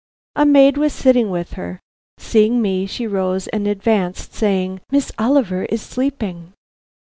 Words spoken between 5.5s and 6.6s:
is sleeping."